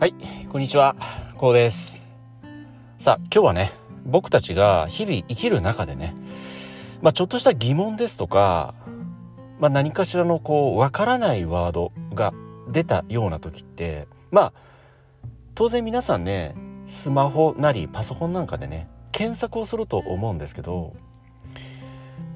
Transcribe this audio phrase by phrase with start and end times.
[0.00, 0.14] はい、
[0.48, 0.94] こんにちは、
[1.38, 2.06] こうです。
[2.98, 3.72] さあ、今日はね、
[4.06, 6.14] 僕たちが日々生きる中でね、
[7.02, 8.76] まあ、ちょっとした疑問ですとか、
[9.58, 12.32] まあ、何かしらのこう、わからないワードが
[12.70, 14.52] 出たような時って、まあ、
[15.56, 16.54] 当然皆さんね、
[16.86, 20.94] スマホなりパソコンなんかでね、検索をすると思うんですけど、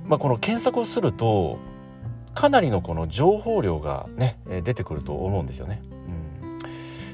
[0.04, 1.60] まあ、この検索をすると、
[2.34, 5.80] かなりのこの情報量がね、出てくると思うんですよね。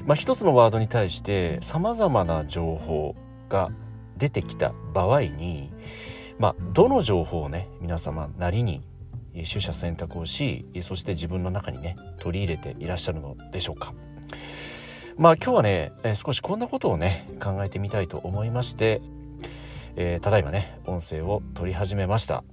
[0.05, 3.15] まあ、一つのワードに対して様々な情報
[3.49, 3.71] が
[4.17, 5.71] 出てきた場合に、
[6.37, 8.81] まあ、どの情報をね皆様なりに
[9.33, 13.93] 取捨選択をしそして自分の中にね取り入れていらっしゃるのでしょうか。
[15.17, 19.01] まあ今日はね少しこんなことをね考えてみたいと思いまして、
[19.95, 22.43] えー、ただいまね音声を取り始めました。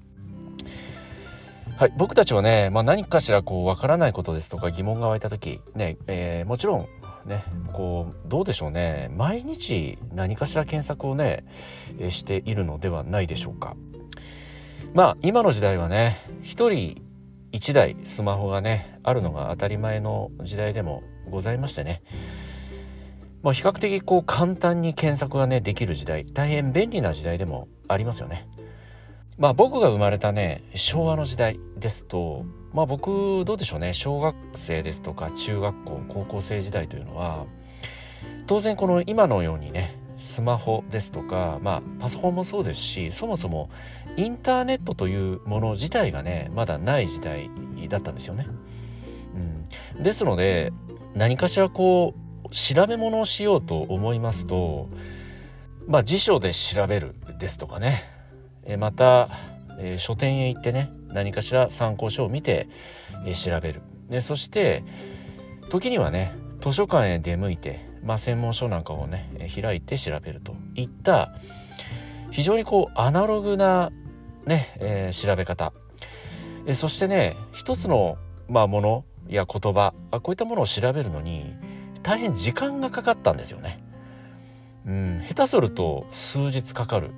[1.77, 6.89] はい、僕たちはね、まあ、何かしらこうわからないことですとか疑問が湧いた時ね、えー、もちろん
[7.27, 9.11] ね、こう、どうでしょうね。
[9.17, 11.45] 毎日何かしら検索をね、
[12.11, 13.77] しているのではないでしょうか。
[14.95, 17.03] まあ、今の時代はね、一人
[17.53, 22.03] 一台スマホがね、あるのが当たり前の時代でもございましてね。
[23.43, 28.49] まあ、比較的こう簡単に検索がね、できる時代、大変便利な時代でもありますよね。
[29.39, 32.45] まあ僕が生まれたね、昭和の時代ですと、
[32.77, 33.95] まあ僕どうでしょうね。
[33.95, 37.47] 小学生ですとか中学校高校生時代というのは
[38.47, 43.71] 当然この今のようにねスマホですとかまあパソコンもそうですしそもそも
[44.19, 47.49] インターネットというもの自体がねまだない時代
[47.89, 48.47] だったんですよね。
[49.97, 50.71] うん、ですので
[51.15, 52.13] 何かしらこ
[52.45, 54.91] う調べ物をしようと思いますと
[55.87, 58.03] まあ辞書で調べるですとかね。
[58.79, 59.31] また、
[59.79, 62.69] えー、書店へ行ってね何かしら参考書を見て、
[63.25, 63.81] え、調べる。
[64.11, 64.85] で、そして、
[65.71, 69.31] 時にはね、図書館へ出向いて、まあ、専門書なんかをね、
[69.61, 71.33] 開いて調べるといった、
[72.31, 73.91] 非常にこう、アナログな、
[74.45, 75.73] ね、えー、調べ方。
[76.67, 81.57] えそしてね、一つの、まあ、ものや言葉あ、こういったものを調べるのに、
[82.03, 83.79] 大変時間がかかったんですよね。
[84.87, 87.11] うん、下手すると数日かかる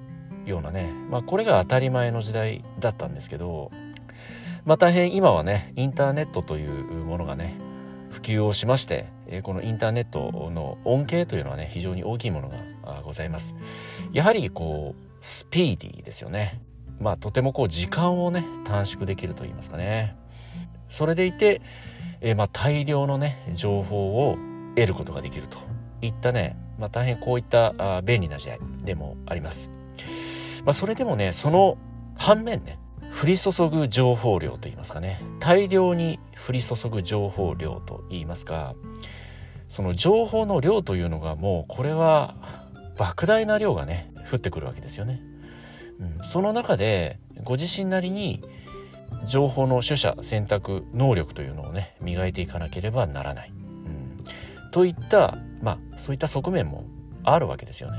[0.47, 3.71] ようなね、まあ、これが当たり前の時代だったんですけど、
[4.65, 7.59] まあ大変今はね、インターネットというものがね、
[8.11, 9.09] 普及をしまして、
[9.43, 13.55] このインターネットの恩恵というのはね、非常に大きいものがございます。
[14.13, 16.61] やはりこう、スピーディーですよね。
[17.01, 20.17] まあとてもこう時間をね、短縮できると言いますかね。
[20.89, 21.61] それでいて、
[22.21, 24.37] えまあ大量のね、情報を
[24.75, 25.59] 得ることができると
[26.03, 29.71] いったね、まあ大変こういったあ便利な時代でもあります。
[30.65, 31.79] まあそれでもね、その
[32.17, 32.79] 反面ね、
[33.21, 38.77] 降り注ぐ情報量と言いますかね大量に降り注ぐ情報量と言いますか
[39.67, 42.37] その情報の量というのがもうこれは
[42.97, 45.21] 莫大な量がね降ってくるわけですよね。
[45.99, 48.43] うん、その中でご自身なりに
[49.27, 53.51] 情報の取捨選択能力というのをね磨いていかなければならない。
[53.51, 56.85] うん、といったまあそういった側面も
[57.25, 57.99] あるわけですよね。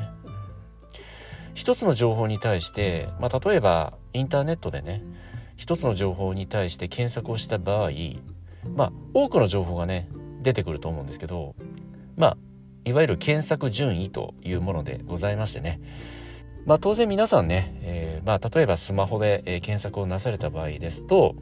[1.60, 5.04] 一つの情報に対して、まあ、例えばインターネットでね
[5.58, 7.92] 一つの情報に対して検索をした場合
[8.78, 10.08] まあ多くの情報がね
[10.42, 11.56] 出てくると思うんですけど
[12.16, 12.38] まあ
[12.86, 15.82] いわゆる検索順位というものでございましてね
[16.66, 21.36] まあ当然皆さんね、えー、まあ例えばスマホで、え、検索をなされた場合ですと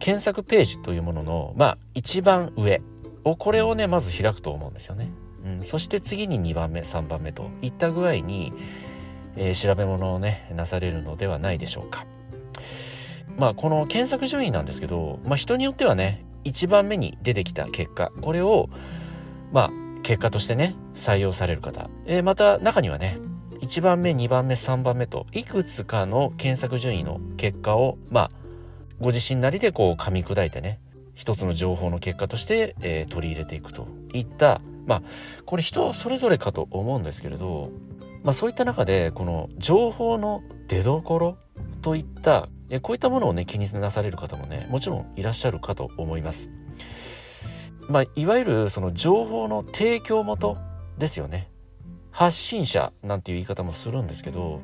[0.00, 2.82] 検索ページというもののまあ一番上
[3.22, 5.12] をこれをねまず開くと思うんですよね。
[5.44, 8.52] うん、そして次に2番目3番目といった具合に、
[9.36, 12.06] えー、調べ物をねなされるのではないでしょうか。
[13.36, 18.68] まあこの検索順位なんですけど、まあ、人によってはね1番目に出てきた結果これを
[19.52, 19.70] まあ
[20.02, 23.18] 結果としてね採用される方、えー、また中にはね
[23.60, 28.30] 1番目2番目3番目といくつかの検索順位の結果をまあ
[29.00, 30.80] ご自身なりでこう噛み砕いてね
[31.14, 34.60] 一つの情報の結果として、えー、取り入れていくといった
[34.90, 35.02] まあ
[35.46, 37.70] これ人それぞれかと思うんですけれど、
[38.24, 41.38] まあ、そういった中でこの情報の出どころ
[41.80, 42.48] といった
[42.82, 46.50] こういったものをね気になされる方もねもちろんいらっしゃるかと思います。
[47.88, 50.56] まあ、いわゆるその情報の提供元
[50.98, 51.50] ですよね。
[52.10, 54.60] 発信者なんていう言い方もするんですけど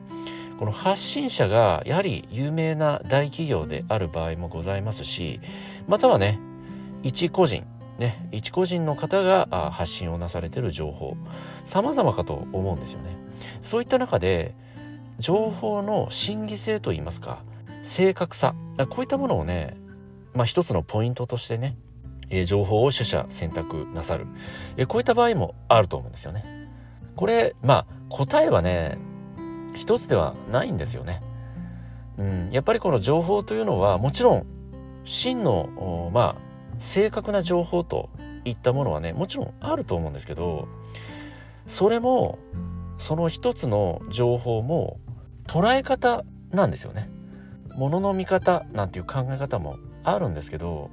[0.58, 5.38] この発信者がやはり有名な大企業である場合もございますし
[5.87, 6.40] またはね
[7.05, 7.64] 一個人
[7.98, 11.16] ね、一個人の方が発信をなされている情報
[11.64, 13.16] 様々かと思うんですよね。
[13.62, 14.54] そういった中で
[15.19, 17.43] 情報の真偽性といいますか
[17.82, 18.54] 正確さ
[18.90, 19.76] こういったものをね、
[20.34, 21.78] まあ、一つのポイントとしてね
[22.46, 24.26] 情報を取捨選択なさる、
[24.88, 26.69] こういった場合もあると思うんですよね。
[27.14, 28.98] これまあ答えはね
[29.75, 31.22] 一つではないんですよね。
[32.19, 34.46] うん、やっぱりこの情報というのはもちろん
[35.04, 36.45] 真のまあ
[36.78, 38.11] 正確な情報と
[38.44, 40.69] いったものはねもちろんあると思うんですけど
[41.67, 42.38] それも
[42.99, 45.00] その一つの情報も
[45.46, 47.11] 捉え方なんですよね。
[47.76, 50.90] ものの見方なんていう考え方もあるんですけど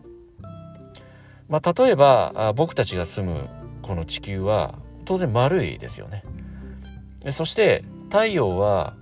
[1.50, 3.48] まあ、例えば僕たちが住む
[3.82, 4.76] この地球は
[5.06, 6.24] 当然丸いですよね。
[7.32, 8.96] そして太陽は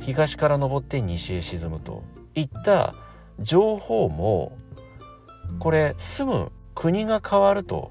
[0.00, 2.94] 東から昇って西へ沈むといった
[3.40, 4.58] 情報も
[5.58, 7.90] これ住む国が変わると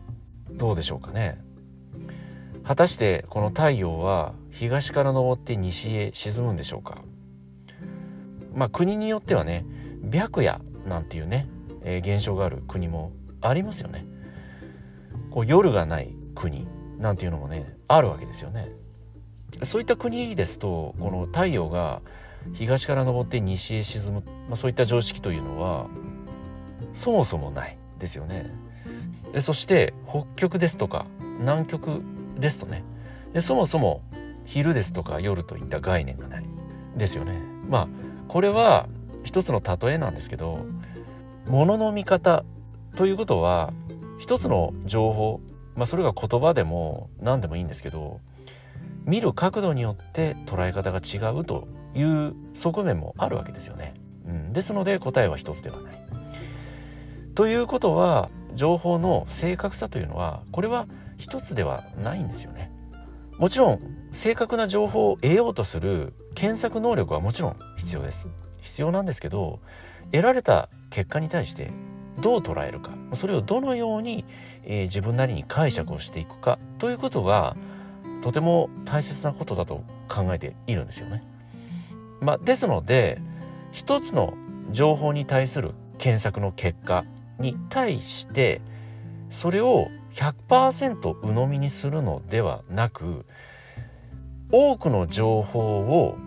[0.51, 1.39] どうでしょうかね。
[2.63, 6.97] 果たしてこの太陽は東から昇って西へ沈むんでしょうか。
[8.53, 9.65] まあ国によってはね
[10.11, 11.47] 白夜なんていうね、
[11.83, 13.11] えー、現象がある国も
[13.41, 14.05] ありますよね。
[15.29, 16.67] こう夜がない国
[16.97, 18.69] なんていうのもねあるわけですよね。
[19.63, 22.01] そういった国ですとこの太陽が
[22.53, 25.87] 東から昇って西へ沈む、まあ、そういった常識というのは
[26.95, 28.49] そもそもないですよね。
[29.41, 31.05] そして北極ですとか
[31.39, 32.03] 南極
[32.39, 32.83] ですとね
[33.41, 34.01] そもそも
[34.45, 36.45] 昼ですとか夜といった概念がない
[36.95, 37.41] ですよね。
[37.67, 37.87] まあ
[38.27, 38.87] これは
[39.23, 40.65] 一つの例えなんですけど
[41.47, 42.43] 物の見方
[42.95, 43.73] ということは
[44.19, 45.41] 一つの情報、
[45.75, 48.21] まあ、それが言葉でも何でもいいんですけど
[49.03, 53.93] 見る角度によって捉え方が違うという側面もあるわけですよね。
[54.25, 56.14] うん、ですので答えは一つではない。
[57.35, 60.87] ということは情報の正確さというのはこれは
[61.17, 62.71] 一つではないんですよね。
[63.37, 63.79] もちろん
[64.11, 68.29] 正確な情報を得ようとする検索能力はもちろん必要です。
[68.61, 69.59] 必要なんですけど
[70.11, 71.71] 得られた結果に対して
[72.21, 74.25] どう捉えるかそれをどのように、
[74.63, 77.57] えー、自分なりに解釈をしていくかということが
[78.23, 81.23] とても大切なことだと考えているんですよね。
[82.21, 83.21] まあ、ですので
[83.71, 84.33] 一つの
[84.71, 87.03] 情報に対する検索の結果
[87.39, 88.61] に対して
[89.29, 93.25] それを100%鵜呑みにするのではなく
[94.51, 96.17] 多くの情報を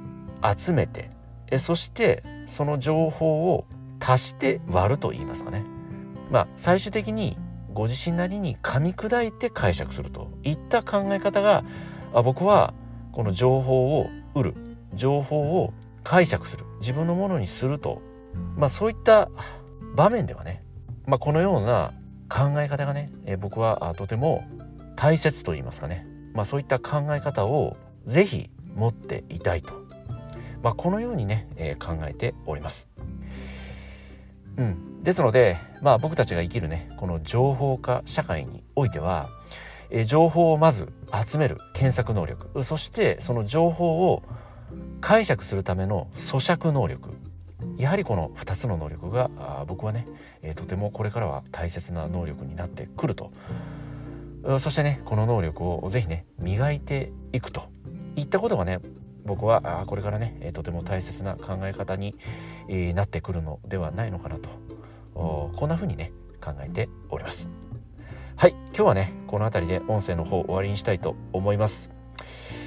[0.57, 1.11] 集めて
[1.59, 3.65] そしてその情報を
[4.01, 5.65] 足して割ると言いますかね。
[6.31, 7.39] まあ最終的に
[7.73, 10.31] ご自身なりに噛み砕いて解釈すると。
[10.43, 11.65] いった考え方が
[12.25, 12.75] 僕は
[13.13, 14.55] この情報を得る。
[14.95, 15.73] 情報を
[16.03, 16.65] 解釈する。
[16.81, 18.03] 自分のものにすると。
[18.57, 19.31] まあそういった
[19.95, 20.63] 場面ではね、
[21.09, 21.95] まあ、このような
[22.29, 24.45] 考え方がね、え僕はとても
[24.95, 29.73] 大切と言いますかね、まあ、そういった考え方をぜひ持っていたいと、
[30.63, 32.89] まあ、このようにね、え、考えております。
[34.59, 39.31] うん、ですので、まあ、僕たちが生きるねこの情報化社会においては、
[39.91, 40.93] え情報をまず
[41.27, 42.63] 集める検索能力。
[42.63, 44.23] そしてその情報を
[45.01, 47.15] 解釈するための咀嚼能力。
[47.79, 49.31] やはりこの2つの能力が
[49.67, 50.07] 僕はね、
[50.43, 53.31] えとてもこれからは大切な能力になってくると。
[54.59, 57.69] そしてねこの能力をぜひね磨いていくと。
[58.17, 58.81] いったことがね
[59.25, 62.15] 僕はこれからねとても大切な考え方に
[62.95, 64.49] なってくるのではないのかなと。
[65.15, 67.49] こんな風にね考えております。
[68.39, 71.91] はい今日はねこの辺りで音声の方終わりにしたいと思います、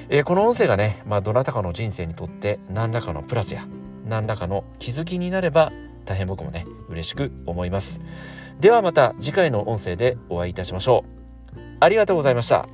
[0.10, 3.66] えー、この音声がね、まあ、どなたかの人生にとって何らかのプラスや
[4.06, 5.72] 何らかの気づきになれば
[6.06, 8.02] 大変僕もね嬉しく思います。
[8.60, 11.06] ではまた次回の音声でお会いいたしましょ
[11.56, 11.60] う。
[11.80, 12.68] ありがとうございました。